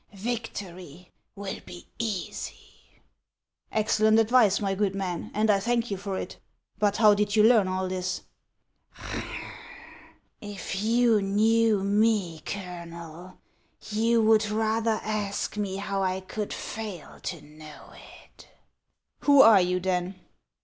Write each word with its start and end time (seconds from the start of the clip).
Victory 0.15 1.11
will 1.35 1.59
be 1.63 1.85
easy."" 1.99 2.99
Excellent 3.81 4.17
advice, 4.17 4.59
my 4.59 4.73
good 4.73 4.95
man, 4.95 5.29
and 5.31 5.51
I 5.51 5.59
thank 5.59 5.91
you 5.91 5.97
for 5.97 6.17
it; 6.17 6.39
but 6.79 6.97
how 6.97 7.13
did 7.13 7.35
you 7.35 7.43
learn 7.43 7.67
all 7.67 7.87
this?"" 7.87 8.21
If 10.41 10.81
you 10.81 11.21
knew 11.21 11.83
me, 11.83 12.39
Colonel, 12.45 13.37
you 13.91 14.23
would 14.23 14.49
rather 14.49 14.99
ask 15.03 15.55
me 15.55 15.75
how 15.75 16.01
I 16.01 16.21
could 16.21 16.51
fail 16.51 17.19
to 17.21 17.39
know 17.43 17.91
it." 17.93 18.47
HANS 18.47 18.49
OF 18.49 18.49
ICELAND. 18.49 19.19
1391" 19.19 19.19
Who 19.27 19.41
are 19.43 19.61
you, 19.61 19.79
then 19.79 20.15